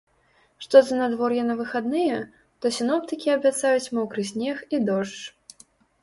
Што 0.65 0.79
да 0.85 0.95
надвор'я 0.99 1.41
на 1.49 1.55
выхадныя, 1.59 2.15
то 2.65 2.71
сіноптыкі 2.77 3.29
абяцаюць 3.33 3.91
мокры 3.97 4.25
снег 4.31 4.57
і 4.77 4.81
дождж. 4.89 5.21